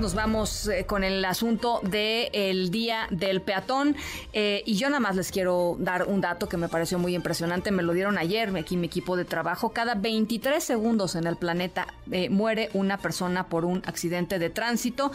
Nos 0.00 0.14
vamos 0.14 0.68
eh, 0.68 0.86
con 0.86 1.02
el 1.02 1.24
asunto 1.24 1.80
del 1.82 2.70
Día 2.70 3.08
del 3.10 3.40
Peatón. 3.40 3.96
Eh, 4.32 4.62
y 4.64 4.76
yo 4.76 4.88
nada 4.88 5.00
más 5.00 5.16
les 5.16 5.32
quiero 5.32 5.76
dar 5.80 6.04
un 6.04 6.20
dato 6.20 6.48
que 6.48 6.56
me 6.56 6.68
pareció 6.68 7.00
muy 7.00 7.16
impresionante, 7.16 7.72
me 7.72 7.82
lo 7.82 7.92
dieron 7.92 8.16
ayer 8.16 8.56
aquí 8.56 8.76
mi 8.76 8.86
equipo 8.86 9.16
de 9.16 9.24
trabajo, 9.24 9.70
cada 9.70 9.94
23 9.94 10.62
segundos 10.62 11.16
en 11.16 11.26
el 11.26 11.36
planeta 11.36 11.88
eh, 12.12 12.30
muere 12.30 12.70
una 12.74 12.98
persona 12.98 13.48
por 13.48 13.64
un 13.64 13.82
accidente 13.86 14.38
de 14.38 14.50
tránsito, 14.50 15.10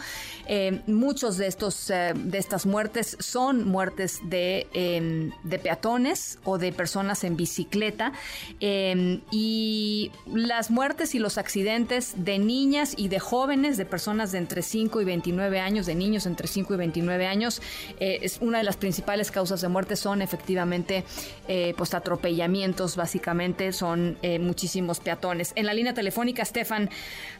muchos 0.86 1.36
de, 1.38 1.46
estos, 1.46 1.88
de 1.88 2.38
estas 2.38 2.66
muertes 2.66 3.16
son 3.20 3.66
muertes 3.66 4.20
de, 4.24 4.66
em, 4.72 5.32
de 5.42 5.58
peatones 5.58 6.38
o 6.44 6.58
de 6.58 6.72
personas 6.72 7.24
en 7.24 7.36
bicicleta. 7.36 8.12
Em, 8.60 9.20
y 9.30 10.10
las 10.26 10.70
muertes 10.70 11.14
y 11.14 11.18
los 11.18 11.38
accidentes 11.38 12.12
de 12.16 12.38
niñas 12.38 12.94
y 12.96 13.08
de 13.08 13.18
jóvenes, 13.18 13.76
de 13.76 13.86
personas 13.86 14.32
de 14.32 14.38
entre 14.38 14.62
5 14.74 15.00
y 15.02 15.04
29 15.04 15.60
años, 15.60 15.86
de 15.86 15.94
niños 15.94 16.26
entre 16.26 16.48
5 16.48 16.74
y 16.74 16.76
29 16.76 17.28
años, 17.28 17.62
eh, 18.00 18.18
es 18.22 18.38
una 18.40 18.58
de 18.58 18.64
las 18.64 18.76
principales 18.76 19.30
causas 19.30 19.60
de 19.60 19.68
muerte 19.68 19.94
son 19.94 20.20
efectivamente 20.20 21.04
eh, 21.46 21.74
pues 21.76 21.94
atropellamientos, 21.94 22.96
básicamente 22.96 23.70
son 23.70 24.18
eh, 24.22 24.40
muchísimos 24.40 24.98
peatones. 24.98 25.52
En 25.54 25.66
la 25.66 25.74
línea 25.74 25.94
telefónica, 25.94 26.44
Stefan 26.44 26.90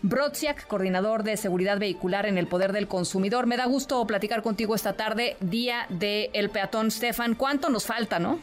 Brodziak, 0.02 0.68
coordinador 0.68 1.24
de 1.24 1.36
seguridad 1.36 1.80
vehicular 1.80 2.26
en 2.26 2.38
el 2.38 2.46
Poder 2.46 2.70
del 2.70 2.86
Consumidor. 2.86 3.48
Me 3.48 3.56
da 3.56 3.66
gusto 3.66 4.06
platicar 4.06 4.40
contigo 4.42 4.76
esta 4.76 4.92
tarde, 4.92 5.36
día 5.40 5.86
del 5.88 6.50
peatón. 6.50 6.92
Stefan, 6.92 7.34
¿cuánto 7.34 7.68
nos 7.68 7.84
falta, 7.84 8.20
no? 8.20 8.38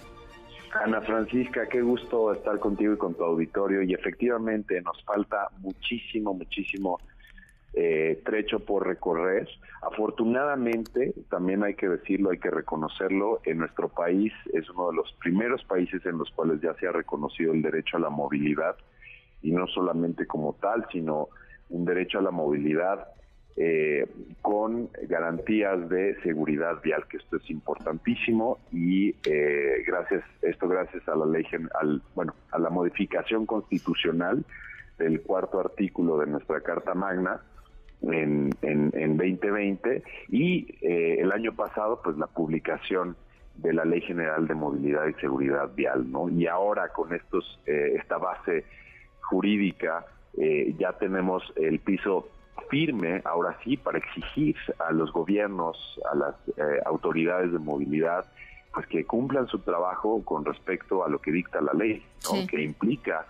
Ana 0.73 0.99
Francisca, 0.99 1.65
qué 1.69 1.81
gusto 1.81 2.33
estar 2.33 2.59
contigo 2.59 2.95
y 2.95 2.97
con 2.97 3.13
tu 3.13 3.23
auditorio. 3.23 3.83
Y 3.83 3.93
efectivamente 3.93 4.81
nos 4.81 5.01
falta 5.05 5.47
muchísimo, 5.59 6.33
muchísimo 6.33 6.99
eh, 7.73 8.21
trecho 8.25 8.59
por 8.59 8.85
recorrer. 8.85 9.47
Afortunadamente, 9.81 11.13
también 11.29 11.63
hay 11.63 11.75
que 11.75 11.87
decirlo, 11.87 12.31
hay 12.31 12.37
que 12.37 12.51
reconocerlo, 12.51 13.39
en 13.45 13.59
nuestro 13.59 13.89
país 13.89 14.33
es 14.53 14.69
uno 14.69 14.91
de 14.91 14.97
los 14.97 15.11
primeros 15.21 15.63
países 15.63 16.05
en 16.05 16.17
los 16.17 16.29
cuales 16.31 16.61
ya 16.61 16.73
se 16.75 16.87
ha 16.87 16.91
reconocido 16.91 17.53
el 17.53 17.61
derecho 17.61 17.97
a 17.97 18.01
la 18.01 18.09
movilidad, 18.09 18.75
y 19.41 19.51
no 19.51 19.67
solamente 19.67 20.27
como 20.27 20.53
tal, 20.61 20.85
sino 20.91 21.29
un 21.69 21.85
derecho 21.85 22.19
a 22.19 22.21
la 22.21 22.31
movilidad 22.31 23.07
eh, 23.57 24.07
con 24.41 24.89
garantías 25.09 25.89
de 25.89 26.15
seguridad 26.23 26.81
vial, 26.81 27.05
que 27.09 27.17
esto 27.17 27.37
es 27.37 27.49
importantísimo 27.49 28.59
y 28.71 29.15
eh, 29.25 29.83
gracias 29.85 30.23
esto 30.41 30.69
gracias 30.69 31.05
a 31.09 31.15
la 31.15 31.25
ley 31.25 31.45
al 31.79 32.01
bueno 32.15 32.33
a 32.51 32.59
la 32.59 32.69
modificación 32.69 33.45
constitucional 33.45 34.45
del 34.97 35.21
cuarto 35.21 35.59
artículo 35.59 36.17
de 36.19 36.27
nuestra 36.27 36.61
Carta 36.61 36.93
Magna 36.93 37.41
en, 38.03 38.51
en, 38.61 39.17
2020 39.17 40.03
y 40.29 40.67
eh, 40.81 41.17
el 41.19 41.31
año 41.31 41.53
pasado 41.53 42.01
pues 42.03 42.17
la 42.17 42.27
publicación 42.27 43.15
de 43.55 43.73
la 43.73 43.85
Ley 43.85 44.01
General 44.01 44.47
de 44.47 44.55
Movilidad 44.55 45.07
y 45.07 45.13
Seguridad 45.21 45.69
Vial, 45.75 46.11
¿no? 46.11 46.29
Y 46.29 46.47
ahora 46.47 46.89
con 46.89 47.13
estos 47.13 47.59
eh, 47.65 47.93
esta 47.99 48.17
base 48.17 48.65
jurídica 49.21 50.05
eh, 50.37 50.73
ya 50.79 50.93
tenemos 50.93 51.43
el 51.55 51.79
piso 51.79 52.29
firme, 52.69 53.21
ahora 53.25 53.57
sí, 53.63 53.77
para 53.77 53.97
exigir 53.97 54.55
a 54.79 54.91
los 54.91 55.11
gobiernos, 55.11 55.99
a 56.09 56.15
las 56.15 56.35
autoridades 56.85 57.51
de 57.51 57.59
movilidad, 57.59 58.25
pues 58.73 58.87
que 58.87 59.03
cumplan 59.03 59.47
su 59.47 59.59
trabajo 59.59 60.23
con 60.23 60.45
respecto 60.45 61.03
a 61.03 61.09
lo 61.09 61.19
que 61.19 61.31
dicta 61.31 61.59
la 61.59 61.73
ley, 61.73 62.01
que 62.49 62.61
implica 62.61 63.25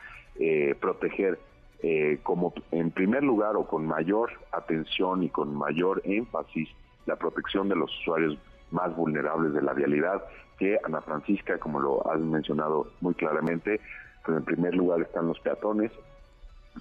proteger 0.80 1.40
eh, 1.84 2.20
como 2.24 2.54
en 2.72 2.92
primer 2.92 3.24
lugar 3.24 3.56
o 3.56 3.66
con 3.66 3.86
mayor 3.86 4.32
atención 4.52 5.24
y 5.24 5.30
con 5.30 5.56
mayor 5.56 6.02
énfasis 6.06 6.70
la 7.06 7.16
protección 7.16 7.70
de 7.70 7.76
los 7.76 7.92
usuarios 8.02 8.38
más 8.72 8.96
vulnerables 8.96 9.54
de 9.54 9.62
la 9.62 9.74
vialidad, 9.74 10.24
que 10.58 10.80
Ana 10.84 11.02
Francisca, 11.02 11.58
como 11.58 11.80
lo 11.80 12.10
has 12.12 12.20
mencionado 12.20 12.92
muy 13.02 13.14
claramente, 13.16 13.82
pues 14.24 14.38
en 14.38 14.46
primer 14.46 14.76
lugar 14.76 15.02
están 15.02 15.28
los 15.28 15.40
peatones, 15.40 15.92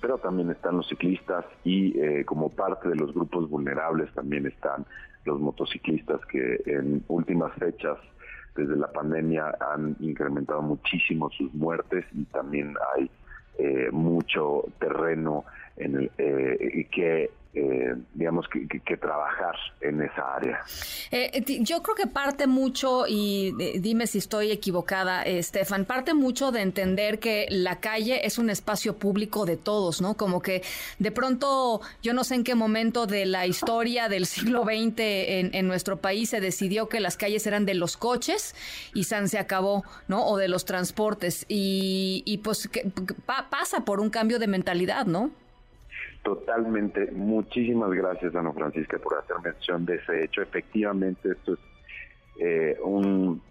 pero 0.00 0.18
también 0.18 0.50
están 0.50 0.76
los 0.76 0.88
ciclistas 0.88 1.44
y 1.64 1.98
eh, 1.98 2.24
como 2.24 2.50
parte 2.50 2.88
de 2.88 2.96
los 2.96 3.12
grupos 3.12 3.48
vulnerables 3.48 4.12
también 4.14 4.46
están 4.46 4.86
los 5.24 5.40
motociclistas 5.40 6.20
que 6.26 6.62
en 6.66 7.02
últimas 7.08 7.52
fechas 7.54 7.98
desde 8.54 8.76
la 8.76 8.90
pandemia 8.92 9.54
han 9.72 9.96
incrementado 10.00 10.62
muchísimo 10.62 11.30
sus 11.30 11.52
muertes 11.54 12.04
y 12.12 12.24
también 12.26 12.74
hay 12.94 13.10
eh, 13.62 13.90
mucho 13.90 14.64
terreno 14.78 15.44
en 15.76 15.96
el, 15.96 16.10
eh, 16.16 16.86
que 16.90 17.30
eh, 18.54 18.80
que, 18.84 18.96
trabajar 18.96 19.56
en 19.80 20.02
esa 20.02 20.34
área. 20.34 20.60
Eh, 21.10 21.44
yo 21.60 21.82
creo 21.82 21.94
que 21.94 22.06
parte 22.06 22.46
mucho, 22.46 23.04
y 23.08 23.52
dime 23.78 24.06
si 24.06 24.18
estoy 24.18 24.50
equivocada, 24.50 25.22
Estefan, 25.22 25.84
parte 25.84 26.14
mucho 26.14 26.52
de 26.52 26.62
entender 26.62 27.18
que 27.18 27.46
la 27.50 27.80
calle 27.80 28.26
es 28.26 28.38
un 28.38 28.50
espacio 28.50 28.96
público 28.96 29.46
de 29.46 29.56
todos, 29.56 30.00
¿no? 30.00 30.14
Como 30.14 30.42
que 30.42 30.62
de 30.98 31.10
pronto, 31.10 31.80
yo 32.02 32.12
no 32.12 32.24
sé 32.24 32.34
en 32.36 32.44
qué 32.44 32.54
momento 32.54 33.06
de 33.06 33.26
la 33.26 33.46
historia 33.46 34.08
del 34.08 34.26
siglo 34.26 34.64
XX 34.64 34.94
en, 34.98 35.68
nuestro 35.68 35.98
país 35.98 36.30
se 36.30 36.40
decidió 36.40 36.88
que 36.88 37.00
las 37.00 37.16
calles 37.16 37.46
eran 37.46 37.64
de 37.64 37.74
los 37.74 37.96
coches 37.96 38.54
y 38.94 39.04
San 39.04 39.28
se 39.28 39.38
acabó, 39.38 39.84
¿no? 40.08 40.26
O 40.26 40.36
de 40.36 40.48
los 40.48 40.64
transportes. 40.64 41.44
Y, 41.48 42.22
y 42.26 42.38
pues 42.38 42.68
que, 42.68 42.90
pasa 43.50 43.84
por 43.84 44.00
un 44.00 44.10
cambio 44.10 44.38
de 44.38 44.46
mentalidad, 44.46 45.06
¿no? 45.06 45.30
Totalmente. 46.22 47.10
Muchísimas 47.12 47.90
gracias, 47.90 48.34
Ana 48.34 48.52
Francisca, 48.52 48.98
por 48.98 49.16
hacer 49.16 49.36
mención 49.42 49.86
de 49.86 49.96
ese 49.96 50.24
hecho. 50.24 50.42
Efectivamente, 50.42 51.30
esto 51.30 51.54
es 51.54 51.58
eh, 52.40 52.78
un, 52.82 53.42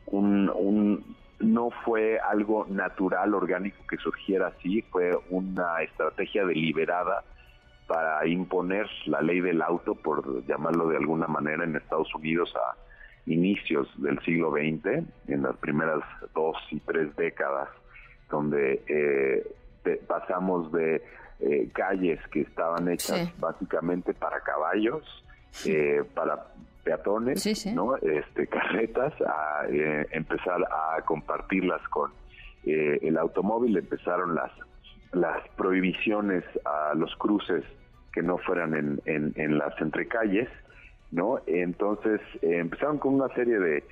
no 1.40 1.70
fue 1.84 2.20
algo 2.20 2.66
natural, 2.70 3.34
orgánico 3.34 3.78
que 3.88 3.98
surgiera 3.98 4.48
así, 4.48 4.82
fue 4.84 5.18
una 5.30 5.82
estrategia 5.82 6.46
deliberada 6.46 7.24
para 7.88 8.26
imponer 8.28 8.88
la 9.06 9.22
ley 9.22 9.42
del 9.42 9.62
auto, 9.62 9.96
por 9.96 10.46
llamarlo 10.46 10.90
de 10.90 10.98
alguna 10.98 11.28
manera, 11.28 11.64
en 11.64 11.76
Estados 11.76 12.14
Unidos 12.14 12.54
a 12.56 12.78
inicios 13.26 13.88
del 14.02 14.20
siglo 14.22 14.52
XX, 14.52 15.04
en 15.28 15.42
las 15.42 15.56
primeras 15.58 16.02
dos 16.36 16.56
y 16.70 16.80
tres 16.82 17.16
décadas, 17.16 17.70
donde 18.30 18.84
eh, 18.88 19.44
pasamos 20.08 20.72
de 20.72 21.02
eh, 21.42 21.70
calles 21.74 22.20
que 22.32 22.42
estaban 22.42 22.90
hechas 22.90 23.32
básicamente 23.40 24.14
para 24.14 24.42
caballos, 24.42 25.04
eh, 25.66 26.04
para 26.14 26.48
peatones, 26.84 27.66
¿no? 27.74 27.96
Este, 27.96 28.48
carretas, 28.48 29.14
a 29.22 29.66
eh, 29.70 30.06
empezar 30.12 30.62
a 30.64 31.02
compartirlas 31.04 31.82
con 31.90 32.12
el 32.66 33.18
automóvil, 33.18 33.78
empezaron 33.78 34.36
las 34.36 34.52
las 35.14 35.48
prohibiciones 35.56 36.44
a 36.66 36.94
los 36.94 37.16
cruces 37.16 37.64
que 38.14 38.22
no 38.22 38.38
fueran 38.38 38.76
en, 38.76 39.02
en, 39.06 39.34
en 39.38 39.58
las 39.58 39.80
entrecalles, 39.82 40.50
¿no? 41.12 41.40
Entonces 41.48 42.22
empezaron 42.42 43.00
con 43.00 43.16
una 43.16 43.34
serie 43.34 43.58
de 43.60 43.84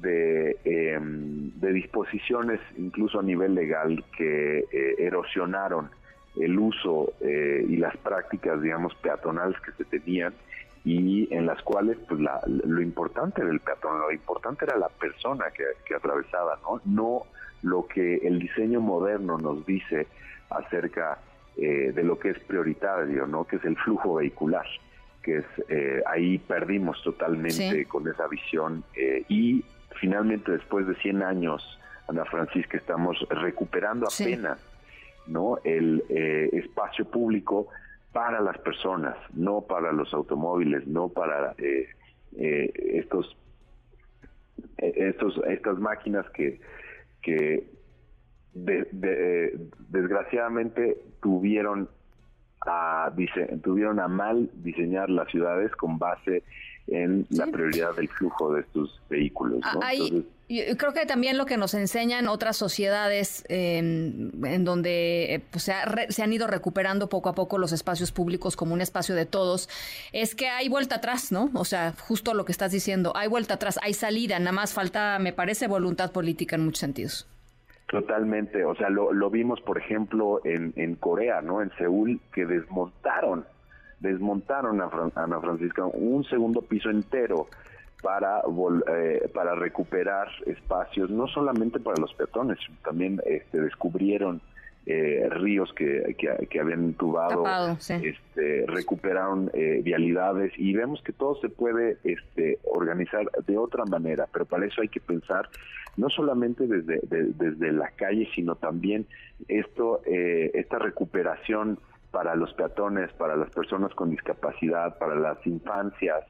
de, 0.00 0.56
em, 0.64 1.50
de 1.60 1.72
disposiciones, 1.72 2.60
incluso 2.76 3.20
a 3.20 3.22
nivel 3.22 3.54
legal, 3.54 4.04
que 4.16 4.66
erosionaron 4.98 5.90
el 6.36 6.58
uso 6.58 7.12
eh, 7.20 7.64
y 7.68 7.76
las 7.76 7.96
prácticas, 7.98 8.60
digamos, 8.62 8.94
peatonales 8.96 9.58
que 9.60 9.72
se 9.72 9.84
tenían 9.84 10.32
y 10.84 11.32
en 11.32 11.46
las 11.46 11.62
cuales 11.62 11.96
pues 12.08 12.20
lo 12.46 12.80
importante 12.80 13.44
del 13.44 13.60
peatón, 13.60 14.00
lo 14.00 14.10
importante 14.10 14.64
era 14.64 14.76
la 14.76 14.88
persona 14.88 15.44
que, 15.50 15.94
atravesaba, 15.94 16.58
¿no? 16.62 16.80
No 16.84 17.22
lo 17.62 17.86
que 17.86 18.16
el 18.16 18.40
diseño 18.40 18.80
moderno 18.80 19.38
nos 19.38 19.64
dice 19.64 20.08
acerca 20.50 21.18
eh, 21.56 21.92
de 21.94 22.02
lo 22.02 22.18
que 22.18 22.30
es 22.30 22.38
prioritario, 22.40 23.26
¿no? 23.26 23.44
Que 23.44 23.56
es 23.56 23.64
el 23.64 23.76
flujo 23.76 24.14
vehicular, 24.14 24.66
que 25.22 25.38
es 25.38 25.44
eh, 25.68 26.02
ahí 26.06 26.38
perdimos 26.38 27.00
totalmente 27.04 27.84
con 27.84 28.08
esa 28.08 28.26
visión 28.26 28.82
y 29.28 29.64
finalmente 30.00 30.52
después 30.52 30.86
de 30.86 30.94
100 30.96 31.22
años, 31.22 31.78
Ana 32.08 32.24
Francisca, 32.24 32.76
estamos 32.76 33.16
recuperando 33.30 34.06
apenas 34.06 34.58
no 35.26 35.58
el 35.64 36.04
eh, 36.08 36.50
espacio 36.52 37.04
público 37.04 37.68
para 38.12 38.40
las 38.40 38.58
personas, 38.58 39.16
no 39.32 39.62
para 39.62 39.92
los 39.92 40.12
automóviles, 40.12 40.86
no 40.86 41.08
para 41.08 41.54
eh, 41.58 41.88
eh, 42.36 42.72
estos 42.94 43.36
estos 44.78 45.40
estas 45.48 45.78
máquinas 45.78 46.28
que 46.30 46.60
que 47.22 47.66
desgraciadamente 48.54 50.98
tuvieron 51.22 51.88
a 52.66 53.12
tuvieron 53.62 54.00
a 54.00 54.08
mal 54.08 54.50
diseñar 54.62 55.10
las 55.10 55.28
ciudades 55.30 55.70
con 55.72 55.98
base 55.98 56.42
en 56.88 57.26
la 57.30 57.46
prioridad 57.46 57.94
del 57.94 58.08
flujo 58.08 58.54
de 58.54 58.62
estos 58.62 59.00
vehículos. 59.08 59.60
¿no? 59.74 59.80
Y 60.48 60.76
creo 60.76 60.92
que 60.92 61.06
también 61.06 61.38
lo 61.38 61.46
que 61.46 61.56
nos 61.56 61.72
enseñan 61.72 62.28
otras 62.28 62.58
sociedades 62.58 63.44
em, 63.48 64.44
en 64.44 64.64
donde 64.64 65.34
eh, 65.34 65.40
pues, 65.50 65.64
se, 65.64 65.72
se, 66.10 66.22
han 66.22 66.32
ido 66.32 66.46
recuperando 66.46 67.08
poco 67.08 67.30
a 67.30 67.34
poco 67.34 67.56
los 67.56 67.72
espacios 67.72 68.12
públicos 68.12 68.54
como 68.54 68.74
un 68.74 68.82
espacio 68.82 69.14
de 69.14 69.24
todos, 69.24 69.70
es 70.12 70.34
que 70.34 70.48
hay 70.48 70.68
vuelta 70.68 70.96
atrás, 70.96 71.32
¿no? 71.32 71.50
O 71.54 71.64
sea, 71.64 71.94
justo 71.98 72.34
lo 72.34 72.44
que 72.44 72.52
estás 72.52 72.70
diciendo, 72.70 73.12
hay 73.16 73.28
vuelta 73.28 73.54
atrás, 73.54 73.78
hay 73.82 73.94
salida, 73.94 74.38
nada 74.40 74.52
más 74.52 74.74
falta, 74.74 75.18
me 75.18 75.32
parece, 75.32 75.68
voluntad 75.68 76.12
política 76.12 76.56
en 76.56 76.66
muchos 76.66 76.80
sentidos. 76.80 77.26
Totalmente, 77.92 78.64
o 78.64 78.74
sea, 78.74 78.88
lo, 78.88 79.12
lo 79.12 79.28
vimos, 79.28 79.60
por 79.60 79.76
ejemplo, 79.76 80.40
en, 80.44 80.72
en 80.76 80.94
Corea, 80.94 81.42
¿no? 81.42 81.60
En 81.60 81.70
Seúl, 81.76 82.22
que 82.32 82.46
desmontaron, 82.46 83.44
desmontaron 84.00 84.80
a 84.80 84.88
Ana 85.14 85.38
Francisca 85.40 85.84
un 85.84 86.24
segundo 86.24 86.62
piso 86.62 86.88
entero 86.88 87.48
para, 88.02 88.40
eh, 88.88 89.30
para 89.34 89.54
recuperar 89.56 90.28
espacios, 90.46 91.10
no 91.10 91.26
solamente 91.28 91.80
para 91.80 92.00
los 92.00 92.14
peatones, 92.14 92.58
también 92.82 93.20
este, 93.26 93.60
descubrieron 93.60 94.40
eh, 94.84 95.28
ríos 95.30 95.72
que, 95.74 96.16
que, 96.18 96.60
habían 96.60 96.82
intubado, 96.82 97.44
este, 97.78 98.64
recuperaron 98.66 99.48
eh, 99.54 99.80
vialidades 99.80 100.52
y 100.56 100.72
vemos 100.72 101.00
que 101.02 101.12
todo 101.12 101.36
se 101.36 101.48
puede 101.48 101.98
este, 102.02 102.58
organizar 102.64 103.30
de 103.46 103.58
otra 103.58 103.84
manera, 103.84 104.26
pero 104.32 104.44
para 104.44 104.66
eso 104.66 104.82
hay 104.82 104.88
que 104.88 104.98
pensar 104.98 105.48
no 105.96 106.10
solamente 106.10 106.66
desde, 106.66 107.00
desde 107.06 107.70
la 107.70 107.90
calle, 107.90 108.28
sino 108.34 108.56
también 108.56 109.06
esto, 109.46 110.00
eh, 110.04 110.50
esta 110.54 110.80
recuperación 110.80 111.78
para 112.10 112.34
los 112.34 112.52
peatones, 112.54 113.12
para 113.12 113.36
las 113.36 113.50
personas 113.50 113.94
con 113.94 114.10
discapacidad, 114.10 114.98
para 114.98 115.14
las 115.14 115.46
infancias, 115.46 116.24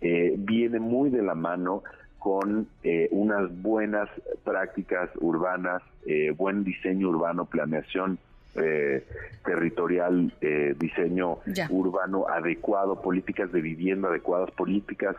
viene 0.00 0.80
muy 0.80 1.10
de 1.10 1.22
la 1.22 1.34
mano 1.34 1.84
con 2.22 2.68
eh, 2.84 3.08
unas 3.10 3.50
buenas 3.62 4.08
prácticas 4.44 5.10
urbanas, 5.20 5.82
eh, 6.06 6.30
buen 6.30 6.62
diseño 6.62 7.08
urbano, 7.08 7.46
planeación 7.46 8.16
eh, 8.54 9.04
territorial, 9.44 10.32
diseño 10.78 11.38
urbano 11.70 12.28
adecuado, 12.28 13.02
políticas 13.02 13.50
de 13.50 13.60
vivienda 13.60 14.08
adecuadas, 14.08 14.50
políticas 14.52 15.16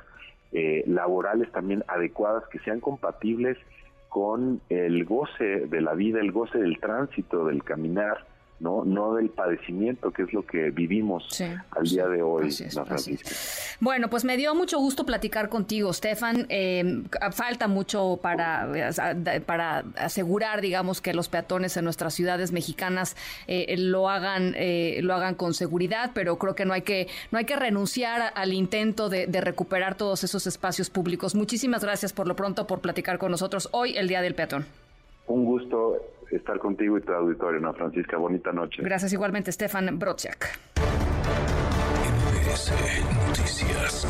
laborales 0.86 1.52
también 1.52 1.84
adecuadas 1.88 2.44
que 2.52 2.60
sean 2.60 2.80
compatibles 2.80 3.58
con 4.08 4.62
el 4.70 5.04
goce 5.04 5.66
de 5.66 5.82
la 5.82 5.96
vida, 5.96 6.20
el 6.22 6.32
goce 6.32 6.60
del 6.60 6.80
tránsito, 6.80 7.48
del 7.48 7.64
caminar, 7.64 8.24
no 8.64 8.84
no 8.86 9.16
del 9.16 9.30
padecimiento 9.30 10.12
que 10.12 10.24
es 10.24 10.34
lo 10.34 10.46
que 10.46 10.72
vivimos 10.72 11.28
al 11.72 11.84
día 11.84 12.08
de 12.08 12.22
hoy 12.22 12.50
bueno 13.80 14.10
pues 14.10 14.24
me 14.24 14.38
dio 14.38 14.56
mucho 14.56 14.80
gusto 14.80 15.06
platicar 15.06 15.50
contigo 15.50 15.92
Stefan 15.94 16.46
em, 16.50 17.04
falta 17.32 17.68
mucho 17.68 18.18
para 18.22 18.72
para 19.46 19.84
asegurar 19.98 20.62
digamos 20.62 21.02
que 21.02 21.14
los 21.14 21.30
peatones 21.30 21.78
en 21.78 21.84
nuestras 21.84 22.14
ciudades 22.14 22.52
mexicanas 22.52 23.16
eh, 23.48 23.76
lo 23.78 24.10
hagan 24.10 24.54
eh, 24.56 25.00
lo 25.04 25.14
hagan 25.14 25.36
con 25.36 25.54
seguridad 25.54 26.12
pero 26.14 26.38
creo 26.38 26.56
que 26.56 26.66
no 26.66 26.74
hay 26.74 26.82
que 26.82 27.08
no 27.32 27.38
hay 27.38 27.46
que 27.46 27.56
renunciar 27.56 28.32
al 28.36 28.54
intento 28.54 29.10
de, 29.10 29.28
de 29.28 29.42
recuperar 29.42 29.96
todos 29.96 30.24
esos 30.24 30.48
espacios 30.48 30.90
públicos. 30.90 31.36
Muchísimas 31.36 31.84
gracias 31.84 32.14
por 32.14 32.28
lo 32.28 32.36
pronto 32.36 32.68
por 32.68 32.80
platicar 32.80 33.18
con 33.18 33.32
nosotros 33.32 33.70
hoy 33.72 33.98
el 33.98 34.08
día 34.08 34.22
del 34.22 34.36
peatón. 34.36 34.66
Un 35.28 35.46
gusto 35.46 35.98
estar 36.36 36.60
contigo 36.60 36.98
y 36.98 37.02
tu 37.02 37.12
auditorio, 37.12 37.60
¿no, 37.60 37.74
Francisca? 37.74 38.18
Bonita 38.18 38.52
noche. 38.52 38.82
Gracias 38.84 39.14
igualmente, 39.14 39.52
Stefan 39.52 39.98
Brodziak. 40.00 40.48
Noticias. 43.28 44.08